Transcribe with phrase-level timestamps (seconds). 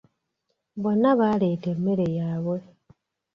[0.83, 2.57] Bonna baaleta emmere yabwe.